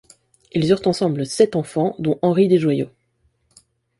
Ils 0.51 0.67
eurent 0.71 0.87
ensemble 0.87 1.27
sept 1.27 1.55
enfants, 1.55 1.95
dont 1.99 2.17
Henri 2.23 2.47
Desjoyeaux. 2.47 2.89